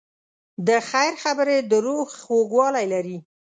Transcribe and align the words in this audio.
د 0.67 0.69
خیر 0.89 1.13
خبرې 1.23 1.57
د 1.69 1.71
روح 1.85 2.07
خوږوالی 2.23 2.85
لري. 2.93 3.17